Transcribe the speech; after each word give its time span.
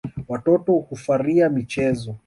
Watoto 0.27 0.73
hufaria 0.79 1.49
michezo. 1.49 2.15